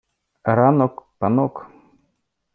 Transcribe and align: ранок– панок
ранок– 0.57 0.95
панок 1.21 1.55